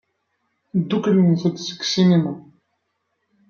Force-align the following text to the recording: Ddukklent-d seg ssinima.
Ddukklent-d 0.79 1.55
seg 1.67 1.79
ssinima. 1.85 2.33